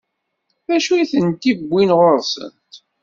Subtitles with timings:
[0.67, 2.71] D acu i tent-iwwin ɣur-sent?